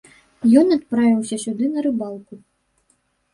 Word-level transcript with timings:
Ён 0.61 0.67
адправіўся 0.77 1.39
сюды 1.43 1.69
на 1.75 1.79
рыбалку. 1.87 2.41